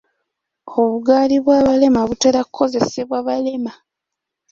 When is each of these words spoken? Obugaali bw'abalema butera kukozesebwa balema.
Obugaali 0.81 1.35
bw'abalema 1.43 2.01
butera 2.09 2.39
kukozesebwa 2.45 3.17
balema. 3.27 3.73